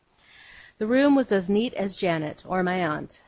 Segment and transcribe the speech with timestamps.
[0.79, 3.19] The room was as neat as Janet or my aunt.